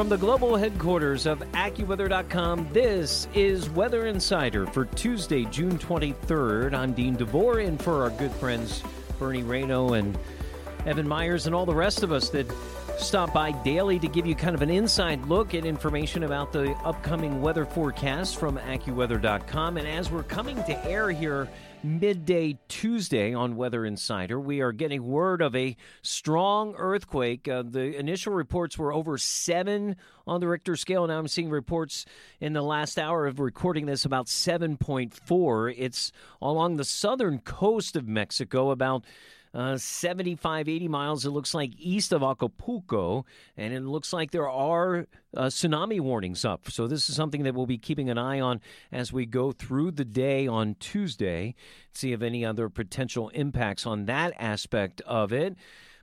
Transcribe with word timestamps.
From 0.00 0.08
the 0.08 0.16
global 0.16 0.56
headquarters 0.56 1.26
of 1.26 1.40
AccuWeather.com, 1.52 2.70
this 2.72 3.28
is 3.34 3.68
Weather 3.68 4.06
Insider 4.06 4.64
for 4.64 4.86
Tuesday, 4.86 5.44
June 5.44 5.78
23rd. 5.78 6.72
I'm 6.72 6.94
Dean 6.94 7.16
DeVore, 7.16 7.58
and 7.58 7.78
for 7.78 8.04
our 8.04 8.08
good 8.08 8.32
friends 8.32 8.82
Bernie 9.18 9.42
Rayno 9.42 9.98
and 9.98 10.18
Evan 10.86 11.06
Myers 11.06 11.44
and 11.44 11.54
all 11.54 11.66
the 11.66 11.74
rest 11.74 12.02
of 12.02 12.12
us 12.12 12.30
that 12.30 12.50
stop 13.00 13.32
by 13.32 13.50
daily 13.50 13.98
to 13.98 14.08
give 14.08 14.26
you 14.26 14.34
kind 14.34 14.54
of 14.54 14.62
an 14.62 14.70
inside 14.70 15.24
look 15.26 15.54
at 15.54 15.64
information 15.64 16.24
about 16.24 16.52
the 16.52 16.72
upcoming 16.84 17.40
weather 17.40 17.64
forecast 17.64 18.36
from 18.36 18.58
AccuWeather.com. 18.58 19.78
And 19.78 19.88
as 19.88 20.10
we're 20.10 20.22
coming 20.22 20.56
to 20.64 20.84
air 20.84 21.10
here 21.10 21.48
midday 21.82 22.58
Tuesday 22.68 23.32
on 23.32 23.56
Weather 23.56 23.86
Insider, 23.86 24.38
we 24.38 24.60
are 24.60 24.72
getting 24.72 25.06
word 25.06 25.40
of 25.40 25.56
a 25.56 25.76
strong 26.02 26.74
earthquake. 26.76 27.48
Uh, 27.48 27.62
the 27.66 27.96
initial 27.96 28.34
reports 28.34 28.76
were 28.76 28.92
over 28.92 29.16
seven 29.16 29.96
on 30.26 30.40
the 30.40 30.48
Richter 30.48 30.76
scale. 30.76 31.06
Now 31.06 31.18
I'm 31.18 31.28
seeing 31.28 31.48
reports 31.48 32.04
in 32.38 32.52
the 32.52 32.62
last 32.62 32.98
hour 32.98 33.26
of 33.26 33.40
recording 33.40 33.86
this 33.86 34.04
about 34.04 34.26
7.4. 34.26 35.74
It's 35.76 36.12
along 36.42 36.76
the 36.76 36.84
southern 36.84 37.38
coast 37.38 37.96
of 37.96 38.06
Mexico, 38.06 38.70
about 38.70 39.04
uh, 39.52 39.76
75, 39.76 40.68
80 40.68 40.88
miles, 40.88 41.24
it 41.24 41.30
looks 41.30 41.54
like, 41.54 41.72
east 41.76 42.12
of 42.12 42.22
Acapulco. 42.22 43.24
And 43.56 43.74
it 43.74 43.80
looks 43.80 44.12
like 44.12 44.30
there 44.30 44.48
are 44.48 45.06
uh, 45.36 45.46
tsunami 45.46 46.00
warnings 46.00 46.44
up. 46.44 46.70
So, 46.70 46.86
this 46.86 47.08
is 47.08 47.16
something 47.16 47.42
that 47.42 47.54
we'll 47.54 47.66
be 47.66 47.78
keeping 47.78 48.10
an 48.10 48.18
eye 48.18 48.40
on 48.40 48.60
as 48.92 49.12
we 49.12 49.26
go 49.26 49.52
through 49.52 49.92
the 49.92 50.04
day 50.04 50.46
on 50.46 50.76
Tuesday, 50.78 51.54
see 51.92 52.12
if 52.12 52.22
any 52.22 52.44
other 52.44 52.68
potential 52.68 53.28
impacts 53.30 53.86
on 53.86 54.06
that 54.06 54.32
aspect 54.38 55.00
of 55.02 55.32
it. 55.32 55.56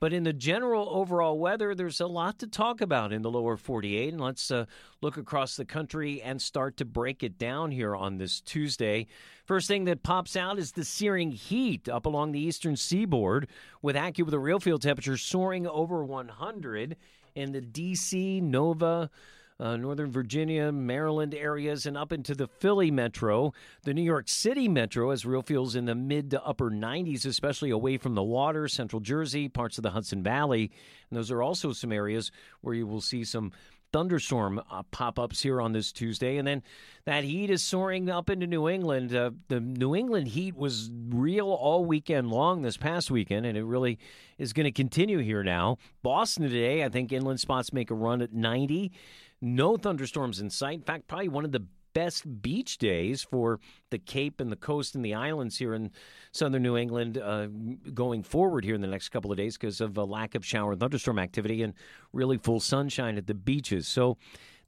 But 0.00 0.14
in 0.14 0.24
the 0.24 0.32
general 0.32 0.88
overall 0.90 1.38
weather, 1.38 1.74
there's 1.74 2.00
a 2.00 2.06
lot 2.06 2.38
to 2.38 2.46
talk 2.46 2.80
about 2.80 3.12
in 3.12 3.20
the 3.20 3.30
lower 3.30 3.58
48. 3.58 4.14
And 4.14 4.20
let's 4.20 4.50
uh, 4.50 4.64
look 5.02 5.18
across 5.18 5.56
the 5.56 5.66
country 5.66 6.22
and 6.22 6.40
start 6.40 6.78
to 6.78 6.86
break 6.86 7.22
it 7.22 7.36
down 7.36 7.70
here 7.70 7.94
on 7.94 8.16
this 8.16 8.40
Tuesday. 8.40 9.06
First 9.44 9.68
thing 9.68 9.84
that 9.84 10.02
pops 10.02 10.36
out 10.36 10.58
is 10.58 10.72
the 10.72 10.86
searing 10.86 11.32
heat 11.32 11.86
up 11.86 12.06
along 12.06 12.32
the 12.32 12.40
eastern 12.40 12.76
seaboard, 12.76 13.48
with 13.82 13.94
AccuWeather 13.94 14.40
RealFeel 14.40 14.80
temperatures 14.80 15.20
soaring 15.20 15.66
over 15.66 16.02
100 16.02 16.96
in 17.34 17.52
the 17.52 17.60
D.C., 17.60 18.40
Nova, 18.40 19.10
uh, 19.60 19.76
Northern 19.76 20.10
Virginia, 20.10 20.72
Maryland 20.72 21.34
areas, 21.34 21.84
and 21.86 21.96
up 21.96 22.12
into 22.12 22.34
the 22.34 22.48
Philly 22.48 22.90
metro. 22.90 23.52
The 23.84 23.92
New 23.92 24.02
York 24.02 24.28
City 24.28 24.68
metro 24.68 25.10
has 25.10 25.26
real 25.26 25.42
feels 25.42 25.76
in 25.76 25.84
the 25.84 25.94
mid 25.94 26.30
to 26.30 26.42
upper 26.42 26.70
90s, 26.70 27.26
especially 27.26 27.70
away 27.70 27.98
from 27.98 28.14
the 28.14 28.22
water, 28.22 28.66
central 28.68 29.00
Jersey, 29.00 29.48
parts 29.48 29.78
of 29.78 29.82
the 29.82 29.90
Hudson 29.90 30.22
Valley. 30.22 30.70
And 31.10 31.18
those 31.18 31.30
are 31.30 31.42
also 31.42 31.72
some 31.72 31.92
areas 31.92 32.32
where 32.62 32.74
you 32.74 32.86
will 32.86 33.02
see 33.02 33.22
some 33.22 33.52
thunderstorm 33.92 34.62
uh, 34.70 34.82
pop 34.90 35.18
ups 35.18 35.42
here 35.42 35.60
on 35.60 35.72
this 35.72 35.92
Tuesday. 35.92 36.36
And 36.36 36.46
then 36.46 36.62
that 37.04 37.24
heat 37.24 37.50
is 37.50 37.62
soaring 37.62 38.08
up 38.08 38.30
into 38.30 38.46
New 38.46 38.68
England. 38.68 39.14
Uh, 39.14 39.32
the 39.48 39.60
New 39.60 39.94
England 39.94 40.28
heat 40.28 40.56
was 40.56 40.90
real 41.08 41.48
all 41.50 41.84
weekend 41.84 42.30
long 42.30 42.62
this 42.62 42.76
past 42.76 43.10
weekend, 43.10 43.46
and 43.46 43.56
it 43.58 43.64
really 43.64 43.98
is 44.38 44.52
going 44.52 44.64
to 44.64 44.72
continue 44.72 45.18
here 45.18 45.42
now. 45.42 45.78
Boston 46.02 46.44
today, 46.44 46.84
I 46.84 46.88
think 46.88 47.12
inland 47.12 47.40
spots 47.40 47.72
make 47.72 47.90
a 47.90 47.94
run 47.94 48.22
at 48.22 48.32
90. 48.32 48.92
No 49.40 49.76
thunderstorms 49.76 50.40
in 50.40 50.50
sight. 50.50 50.78
In 50.78 50.82
fact, 50.82 51.08
probably 51.08 51.28
one 51.28 51.44
of 51.44 51.52
the 51.52 51.66
best 51.92 52.42
beach 52.42 52.78
days 52.78 53.22
for 53.22 53.58
the 53.90 53.98
Cape 53.98 54.40
and 54.40 54.50
the 54.50 54.56
coast 54.56 54.94
and 54.94 55.04
the 55.04 55.14
islands 55.14 55.58
here 55.58 55.74
in 55.74 55.90
southern 56.32 56.62
New 56.62 56.76
England 56.76 57.18
uh, 57.18 57.46
going 57.92 58.22
forward 58.22 58.64
here 58.64 58.74
in 58.74 58.80
the 58.80 58.86
next 58.86 59.08
couple 59.08 59.30
of 59.30 59.36
days 59.36 59.56
because 59.56 59.80
of 59.80 59.96
a 59.96 60.04
lack 60.04 60.34
of 60.34 60.44
shower 60.46 60.72
and 60.72 60.80
thunderstorm 60.80 61.18
activity 61.18 61.62
and 61.62 61.74
really 62.12 62.38
full 62.38 62.60
sunshine 62.60 63.16
at 63.16 63.26
the 63.26 63.34
beaches. 63.34 63.88
So 63.88 64.18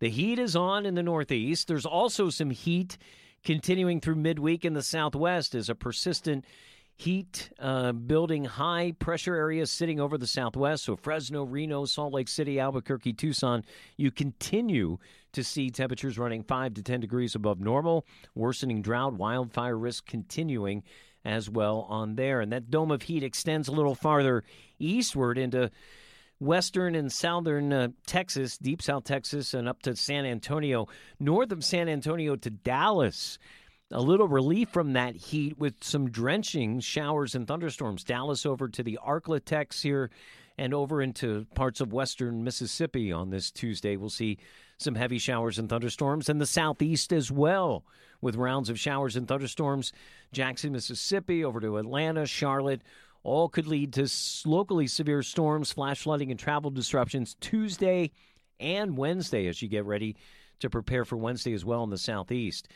the 0.00 0.10
heat 0.10 0.38
is 0.38 0.56
on 0.56 0.84
in 0.86 0.94
the 0.94 1.02
Northeast. 1.02 1.68
There's 1.68 1.86
also 1.86 2.30
some 2.30 2.50
heat 2.50 2.98
continuing 3.44 4.00
through 4.00 4.16
midweek 4.16 4.64
in 4.64 4.72
the 4.72 4.82
Southwest 4.82 5.54
as 5.54 5.68
a 5.68 5.74
persistent 5.74 6.44
heat 6.96 7.50
uh, 7.58 7.92
building 7.92 8.44
high 8.44 8.92
pressure 8.98 9.34
areas 9.34 9.70
sitting 9.70 10.00
over 10.00 10.16
the 10.16 10.26
southwest. 10.26 10.84
So, 10.84 10.96
Fresno, 10.96 11.44
Reno, 11.44 11.84
Salt 11.84 12.12
Lake 12.12 12.28
City, 12.28 12.60
Albuquerque, 12.60 13.14
Tucson, 13.14 13.64
you 13.96 14.10
continue 14.10 14.98
to 15.32 15.42
see 15.42 15.70
temperatures 15.70 16.18
running 16.18 16.42
5 16.42 16.74
to 16.74 16.82
10 16.82 17.00
degrees 17.00 17.34
above 17.34 17.60
normal, 17.60 18.06
worsening 18.34 18.82
drought, 18.82 19.14
wildfire 19.14 19.76
risk 19.76 20.06
continuing 20.06 20.82
as 21.24 21.48
well 21.48 21.86
on 21.88 22.16
there. 22.16 22.40
And 22.40 22.52
that 22.52 22.70
dome 22.70 22.90
of 22.90 23.02
heat 23.02 23.22
extends 23.22 23.68
a 23.68 23.72
little 23.72 23.94
farther 23.94 24.44
eastward 24.78 25.38
into 25.38 25.70
western 26.40 26.94
and 26.94 27.10
southern 27.10 27.72
uh, 27.72 27.88
Texas, 28.06 28.58
deep 28.58 28.82
South 28.82 29.04
Texas, 29.04 29.54
and 29.54 29.68
up 29.68 29.80
to 29.82 29.94
San 29.94 30.26
Antonio, 30.26 30.88
north 31.20 31.52
of 31.52 31.64
San 31.64 31.88
Antonio 31.88 32.36
to 32.36 32.50
Dallas 32.50 33.38
a 33.92 34.00
little 34.00 34.28
relief 34.28 34.70
from 34.70 34.94
that 34.94 35.14
heat 35.14 35.58
with 35.58 35.74
some 35.82 36.10
drenching 36.10 36.80
showers 36.80 37.34
and 37.34 37.46
thunderstorms. 37.46 38.04
Dallas 38.04 38.46
over 38.46 38.68
to 38.68 38.82
the 38.82 38.98
Arklatex 39.06 39.82
here 39.82 40.10
and 40.58 40.74
over 40.74 41.02
into 41.02 41.46
parts 41.54 41.80
of 41.80 41.92
western 41.92 42.44
Mississippi 42.44 43.12
on 43.12 43.30
this 43.30 43.50
Tuesday. 43.50 43.96
We'll 43.96 44.10
see 44.10 44.38
some 44.78 44.94
heavy 44.94 45.18
showers 45.18 45.58
and 45.58 45.68
thunderstorms 45.68 46.28
in 46.28 46.38
the 46.38 46.46
southeast 46.46 47.12
as 47.12 47.30
well, 47.30 47.84
with 48.20 48.36
rounds 48.36 48.68
of 48.68 48.80
showers 48.80 49.16
and 49.16 49.28
thunderstorms. 49.28 49.92
Jackson, 50.32 50.72
Mississippi, 50.72 51.44
over 51.44 51.60
to 51.60 51.78
Atlanta, 51.78 52.26
Charlotte. 52.26 52.82
All 53.24 53.48
could 53.48 53.66
lead 53.66 53.92
to 53.94 54.08
locally 54.44 54.86
severe 54.86 55.22
storms, 55.22 55.70
flash 55.70 56.02
flooding, 56.02 56.30
and 56.30 56.40
travel 56.40 56.70
disruptions 56.70 57.36
Tuesday 57.40 58.10
and 58.58 58.96
Wednesday 58.96 59.46
as 59.46 59.62
you 59.62 59.68
get 59.68 59.84
ready 59.84 60.16
to 60.60 60.70
prepare 60.70 61.04
for 61.04 61.16
Wednesday 61.16 61.52
as 61.52 61.64
well 61.64 61.84
in 61.84 61.90
the 61.90 61.98
southeast. 61.98 62.68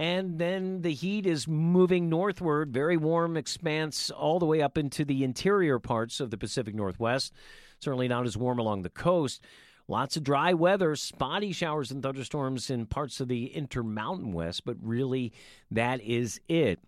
And 0.00 0.38
then 0.38 0.80
the 0.80 0.94
heat 0.94 1.26
is 1.26 1.46
moving 1.46 2.08
northward, 2.08 2.72
very 2.72 2.96
warm 2.96 3.36
expanse 3.36 4.10
all 4.10 4.38
the 4.38 4.46
way 4.46 4.62
up 4.62 4.78
into 4.78 5.04
the 5.04 5.22
interior 5.22 5.78
parts 5.78 6.20
of 6.20 6.30
the 6.30 6.38
Pacific 6.38 6.74
Northwest. 6.74 7.34
Certainly 7.80 8.08
not 8.08 8.24
as 8.24 8.34
warm 8.34 8.58
along 8.58 8.80
the 8.80 8.88
coast. 8.88 9.44
Lots 9.88 10.16
of 10.16 10.24
dry 10.24 10.54
weather, 10.54 10.96
spotty 10.96 11.52
showers 11.52 11.90
and 11.90 12.02
thunderstorms 12.02 12.70
in 12.70 12.86
parts 12.86 13.20
of 13.20 13.28
the 13.28 13.48
Intermountain 13.48 14.32
West, 14.32 14.64
but 14.64 14.78
really 14.80 15.34
that 15.70 16.00
is 16.00 16.40
it. 16.48 16.82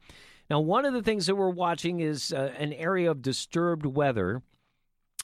Now, 0.48 0.60
one 0.60 0.86
of 0.86 0.94
the 0.94 1.02
things 1.02 1.26
that 1.26 1.34
we're 1.34 1.50
watching 1.50 2.00
is 2.00 2.32
uh, 2.32 2.54
an 2.56 2.72
area 2.72 3.10
of 3.10 3.20
disturbed 3.20 3.84
weather 3.84 4.40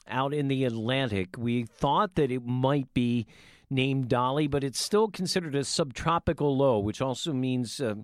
out 0.09 0.33
in 0.33 0.47
the 0.47 0.65
Atlantic. 0.65 1.35
We 1.37 1.63
thought 1.63 2.15
that 2.15 2.31
it 2.31 2.45
might 2.45 2.93
be 2.93 3.25
named 3.69 4.09
Dolly, 4.09 4.47
but 4.47 4.63
it's 4.63 4.81
still 4.81 5.09
considered 5.09 5.55
a 5.55 5.63
subtropical 5.63 6.57
low, 6.57 6.79
which 6.79 7.01
also 7.01 7.33
means 7.33 7.79
uh, 7.79 7.95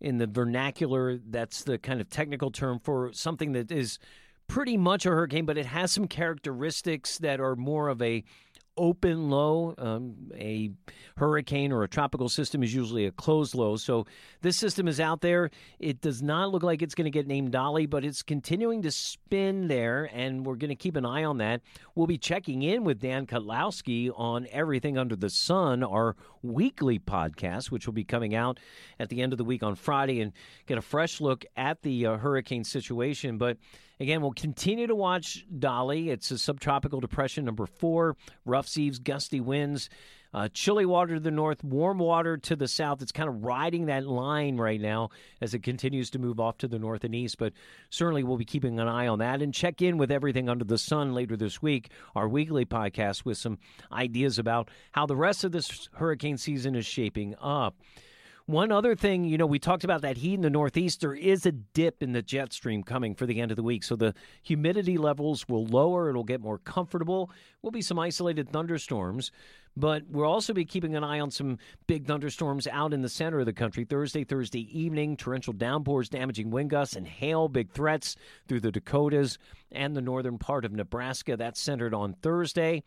in 0.00 0.18
the 0.18 0.26
vernacular, 0.26 1.18
that's 1.18 1.62
the 1.62 1.78
kind 1.78 2.00
of 2.00 2.10
technical 2.10 2.50
term 2.50 2.78
for 2.78 3.12
something 3.12 3.52
that 3.52 3.70
is 3.70 3.98
pretty 4.48 4.76
much 4.76 5.06
a 5.06 5.10
hurricane, 5.10 5.46
but 5.46 5.56
it 5.56 5.66
has 5.66 5.92
some 5.92 6.06
characteristics 6.06 7.18
that 7.18 7.40
are 7.40 7.56
more 7.56 7.88
of 7.88 8.02
a 8.02 8.24
open 8.76 9.30
low. 9.30 9.74
Um, 9.78 10.14
a 10.34 10.70
hurricane 11.16 11.72
or 11.72 11.82
a 11.82 11.88
tropical 11.88 12.28
system 12.28 12.62
is 12.62 12.74
usually 12.74 13.06
a 13.06 13.12
closed 13.12 13.54
low. 13.54 13.76
So 13.76 14.06
this 14.42 14.56
system 14.56 14.88
is 14.88 15.00
out 15.00 15.20
there. 15.20 15.50
It 15.78 16.00
does 16.00 16.22
not 16.22 16.50
look 16.50 16.62
like 16.62 16.82
it's 16.82 16.94
going 16.94 17.04
to 17.04 17.10
get 17.10 17.26
named 17.26 17.52
Dolly, 17.52 17.86
but 17.86 18.04
it's 18.04 18.22
continuing 18.22 18.82
to 18.82 18.90
spin 18.90 19.68
there, 19.68 20.10
and 20.12 20.44
we're 20.44 20.56
going 20.56 20.70
to 20.70 20.76
keep 20.76 20.96
an 20.96 21.06
eye 21.06 21.24
on 21.24 21.38
that. 21.38 21.60
We'll 21.94 22.06
be 22.06 22.18
checking 22.18 22.62
in 22.62 22.84
with 22.84 23.00
Dan 23.00 23.26
Kottlowski 23.26 24.10
on 24.14 24.46
everything 24.50 24.98
under 24.98 25.16
the 25.16 25.30
sun, 25.30 25.82
our 25.82 26.16
weekly 26.42 26.98
podcast, 26.98 27.70
which 27.70 27.86
will 27.86 27.94
be 27.94 28.04
coming 28.04 28.34
out 28.34 28.58
at 28.98 29.08
the 29.08 29.22
end 29.22 29.32
of 29.32 29.38
the 29.38 29.44
week 29.44 29.62
on 29.62 29.74
Friday, 29.74 30.20
and 30.20 30.32
get 30.66 30.78
a 30.78 30.82
fresh 30.82 31.20
look 31.20 31.44
at 31.56 31.82
the 31.82 32.06
uh, 32.06 32.16
hurricane 32.16 32.64
situation. 32.64 33.38
But 33.38 33.58
Again, 34.00 34.22
we'll 34.22 34.32
continue 34.32 34.88
to 34.88 34.94
watch 34.94 35.46
Dolly. 35.56 36.10
It's 36.10 36.30
a 36.30 36.38
subtropical 36.38 37.00
depression 37.00 37.44
number 37.44 37.66
four. 37.66 38.16
Rough 38.44 38.63
seas, 38.66 38.98
gusty 38.98 39.40
winds. 39.40 39.88
Uh, 40.32 40.48
chilly 40.52 40.84
water 40.84 41.14
to 41.14 41.20
the 41.20 41.30
north, 41.30 41.62
warm 41.62 42.00
water 42.00 42.36
to 42.36 42.56
the 42.56 42.66
south. 42.66 43.00
It's 43.00 43.12
kind 43.12 43.28
of 43.28 43.44
riding 43.44 43.86
that 43.86 44.04
line 44.04 44.56
right 44.56 44.80
now 44.80 45.10
as 45.40 45.54
it 45.54 45.62
continues 45.62 46.10
to 46.10 46.18
move 46.18 46.40
off 46.40 46.58
to 46.58 46.66
the 46.66 46.78
north 46.80 47.04
and 47.04 47.14
east, 47.14 47.38
but 47.38 47.52
certainly 47.88 48.24
we'll 48.24 48.36
be 48.36 48.44
keeping 48.44 48.80
an 48.80 48.88
eye 48.88 49.06
on 49.06 49.20
that 49.20 49.42
and 49.42 49.54
check 49.54 49.80
in 49.80 49.96
with 49.96 50.10
everything 50.10 50.48
under 50.48 50.64
the 50.64 50.76
sun 50.76 51.14
later 51.14 51.36
this 51.36 51.62
week, 51.62 51.90
our 52.16 52.28
weekly 52.28 52.64
podcast 52.64 53.24
with 53.24 53.38
some 53.38 53.58
ideas 53.92 54.36
about 54.36 54.70
how 54.90 55.06
the 55.06 55.14
rest 55.14 55.44
of 55.44 55.52
this 55.52 55.88
hurricane 55.92 56.36
season 56.36 56.74
is 56.74 56.84
shaping 56.84 57.36
up. 57.40 57.76
One 58.46 58.70
other 58.70 58.94
thing, 58.94 59.24
you 59.24 59.38
know, 59.38 59.46
we 59.46 59.58
talked 59.58 59.84
about 59.84 60.02
that 60.02 60.18
heat 60.18 60.34
in 60.34 60.42
the 60.42 60.50
Northeast. 60.50 61.00
There 61.00 61.14
is 61.14 61.46
a 61.46 61.52
dip 61.52 62.02
in 62.02 62.12
the 62.12 62.20
jet 62.20 62.52
stream 62.52 62.82
coming 62.82 63.14
for 63.14 63.24
the 63.24 63.40
end 63.40 63.50
of 63.50 63.56
the 63.56 63.62
week. 63.62 63.82
So 63.82 63.96
the 63.96 64.12
humidity 64.42 64.98
levels 64.98 65.48
will 65.48 65.64
lower. 65.64 66.10
It'll 66.10 66.24
get 66.24 66.42
more 66.42 66.58
comfortable. 66.58 67.30
Will 67.62 67.70
be 67.70 67.80
some 67.80 67.98
isolated 67.98 68.50
thunderstorms, 68.50 69.32
but 69.78 70.02
we'll 70.10 70.28
also 70.28 70.52
be 70.52 70.66
keeping 70.66 70.94
an 70.94 71.02
eye 71.02 71.20
on 71.20 71.30
some 71.30 71.56
big 71.86 72.06
thunderstorms 72.06 72.66
out 72.66 72.92
in 72.92 73.00
the 73.00 73.08
center 73.08 73.40
of 73.40 73.46
the 73.46 73.54
country 73.54 73.86
Thursday, 73.86 74.24
Thursday 74.24 74.78
evening. 74.78 75.16
Torrential 75.16 75.54
downpours, 75.54 76.10
damaging 76.10 76.50
wind 76.50 76.68
gusts, 76.68 76.96
and 76.96 77.08
hail, 77.08 77.48
big 77.48 77.70
threats 77.70 78.14
through 78.46 78.60
the 78.60 78.70
Dakotas 78.70 79.38
and 79.72 79.96
the 79.96 80.02
northern 80.02 80.36
part 80.36 80.66
of 80.66 80.72
Nebraska. 80.72 81.38
That's 81.38 81.58
centered 81.58 81.94
on 81.94 82.12
Thursday. 82.20 82.82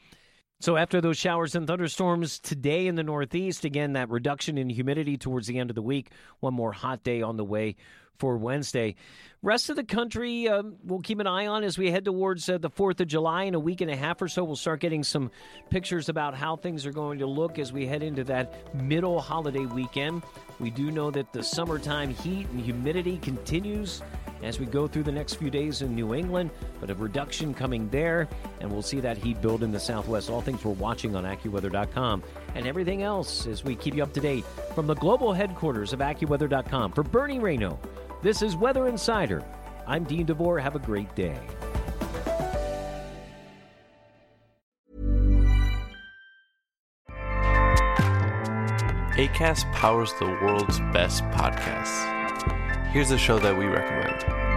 So, 0.60 0.76
after 0.76 1.02
those 1.02 1.18
showers 1.18 1.54
and 1.54 1.68
thunderstorms 1.68 2.40
today 2.40 2.88
in 2.88 2.96
the 2.96 3.04
Northeast, 3.04 3.64
again, 3.64 3.94
that 3.94 4.10
reduction 4.10 4.58
in 4.58 4.70
humidity 4.70 5.16
towards 5.16 5.46
the 5.46 5.60
end 5.60 5.70
of 5.70 5.76
the 5.76 5.84
week, 5.84 6.12
one 6.40 6.56
more 6.56 6.72
hot 6.72 7.04
day 7.04 7.22
on 7.22 7.38
the 7.38 7.46
way 7.46 7.76
for 8.20 8.38
Wednesday. 8.38 8.96
Rest 9.44 9.70
of 9.70 9.76
the 9.76 9.84
country, 9.84 10.48
uh, 10.48 10.64
we'll 10.84 11.00
keep 11.00 11.20
an 11.20 11.28
eye 11.28 11.46
on 11.46 11.64
as 11.64 11.78
we 11.78 11.92
head 11.92 12.06
towards 12.06 12.50
uh, 12.50 12.58
the 12.58 12.72
4th 12.72 13.00
of 13.00 13.08
July. 13.08 13.44
In 13.44 13.54
a 13.54 13.60
week 13.60 13.82
and 13.82 13.92
a 13.92 13.96
half 13.96 14.20
or 14.20 14.28
so, 14.28 14.44
we'll 14.44 14.56
start 14.56 14.80
getting 14.80 15.04
some 15.04 15.30
pictures 15.70 16.10
about 16.10 16.34
how 16.34 16.56
things 16.56 16.88
are 16.88 16.92
going 16.92 17.20
to 17.20 17.28
look 17.28 17.60
as 17.60 17.72
we 17.72 17.86
head 17.86 18.02
into 18.02 18.24
that 18.24 18.74
middle 18.76 19.22
holiday 19.22 19.66
weekend. 19.66 20.24
We 20.60 20.72
do 20.72 20.90
know 20.90 21.12
that 21.12 21.34
the 21.34 21.44
summertime 21.44 22.16
heat 22.16 22.48
and 22.50 22.60
humidity 22.60 23.20
continues 23.20 24.02
as 24.42 24.60
we 24.60 24.66
go 24.66 24.88
through 24.88 25.04
the 25.04 25.12
next 25.12 25.36
few 25.36 25.52
days 25.52 25.84
in 25.84 25.94
New 25.94 26.16
England, 26.16 26.50
but 26.80 26.90
a 26.90 26.96
reduction 26.96 27.54
coming 27.54 27.90
there, 27.90 28.28
and 28.60 28.72
we'll 28.72 28.82
see 28.82 29.00
that 29.00 29.18
heat 29.18 29.40
build 29.42 29.64
in 29.64 29.72
the 29.72 29.80
southwest. 29.80 30.30
All 30.30 30.42
things 30.42 30.66
we're 30.66 30.74
watching 30.74 31.16
on 31.16 31.26
AccuWeather.com 31.26 32.24
and 32.56 32.68
everything 32.68 33.04
else 33.04 33.46
as 33.46 33.64
we 33.64 33.76
keep 33.76 33.96
you 33.96 34.04
up 34.04 34.14
to 34.14 34.20
date 34.20 34.46
from 34.74 34.88
the 34.88 34.96
global 34.96 35.32
headquarters 35.32 35.94
of 35.94 36.00
AccuWeather.com. 36.00 36.92
For 36.92 37.04
Bernie 37.04 37.40
Rayno, 37.40 37.78
this 38.22 38.42
is 38.42 38.56
Weather 38.56 38.88
Insider. 38.88 39.44
I'm 39.86 40.04
Dean 40.04 40.26
DeVore. 40.26 40.60
Have 40.60 40.76
a 40.76 40.80
great 40.80 41.14
day. 41.16 41.40
ACAST 49.18 49.72
powers 49.74 50.14
the 50.20 50.26
world's 50.26 50.80
best 50.94 51.24
podcasts. 51.26 52.14
Here's 52.92 53.12
a 53.12 53.18
show 53.18 53.40
that 53.40 53.58
we 53.58 53.66
recommend. 53.66 54.57